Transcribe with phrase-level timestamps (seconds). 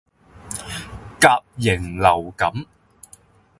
[1.19, 2.51] 甲型流感